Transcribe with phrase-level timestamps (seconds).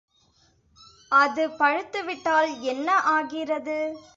[1.11, 3.79] அது பழுத்துவிட்டால் என்ன ஆகிறது?